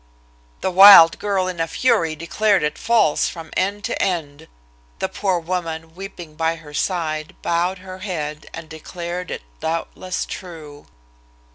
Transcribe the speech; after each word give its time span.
The 0.61 0.71
wild 0.71 1.19
girl, 1.19 1.47
in 1.47 1.59
a 1.59 1.67
fury 1.67 2.15
declared 2.15 2.63
it 2.63 2.75
false 2.79 3.29
from 3.29 3.51
end 3.55 3.83
to 3.83 4.01
end. 4.01 4.47
The 4.97 5.07
poor 5.07 5.37
woman, 5.37 5.93
weeping 5.93 6.33
by 6.35 6.55
her 6.55 6.73
side, 6.73 7.35
bowed 7.43 7.77
her 7.77 7.99
head 7.99 8.47
and 8.51 8.67
declared 8.67 9.29
it 9.29 9.43
doubtless 9.59 10.25
true. 10.25 10.87